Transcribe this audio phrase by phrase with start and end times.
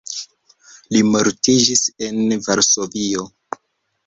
[0.95, 3.29] Li mortiĝis en Varsovio.